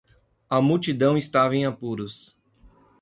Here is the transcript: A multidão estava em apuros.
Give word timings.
A 0.49 0.59
multidão 0.59 1.15
estava 1.15 1.55
em 1.55 1.63
apuros. 1.63 2.35